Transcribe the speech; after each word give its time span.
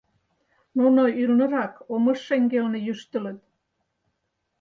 Нуно 0.77 1.03
ӱлнырак, 1.21 1.73
омыж 1.93 2.19
шеҥгелне, 2.27 2.79
йӱштылыт. 2.87 3.39